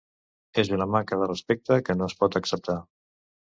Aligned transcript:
És 0.63 0.71
una 0.77 0.87
manca 0.95 1.21
de 1.25 1.29
respecte 1.33 1.79
que 1.91 1.99
no 2.01 2.11
es 2.11 2.19
pot 2.25 2.41
acceptar. 2.43 2.81